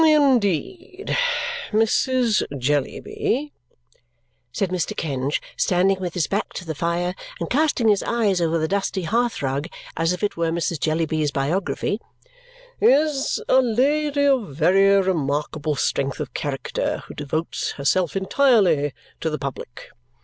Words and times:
"In 0.03 0.39
deed! 0.39 1.15
Mrs. 1.69 2.41
Jellyby," 2.57 3.53
said 4.51 4.71
Mr. 4.71 4.97
Kenge, 4.97 5.39
standing 5.55 5.99
with 5.99 6.15
his 6.15 6.25
back 6.25 6.53
to 6.53 6.65
the 6.65 6.73
fire 6.73 7.13
and 7.39 7.51
casting 7.51 7.87
his 7.87 8.01
eyes 8.01 8.41
over 8.41 8.57
the 8.57 8.67
dusty 8.67 9.03
hearth 9.03 9.43
rug 9.43 9.67
as 9.95 10.11
if 10.11 10.23
it 10.23 10.35
were 10.35 10.49
Mrs. 10.49 10.79
Jellyby's 10.79 11.29
biography, 11.29 12.01
"is 12.81 13.39
a 13.47 13.61
lady 13.61 14.25
of 14.25 14.47
very 14.55 14.87
remarkable 14.99 15.75
strength 15.75 16.19
of 16.19 16.33
character 16.33 17.03
who 17.07 17.13
devotes 17.13 17.73
herself 17.73 18.15
entirely 18.15 18.95
to 19.19 19.29
the 19.29 19.37
public. 19.37 19.89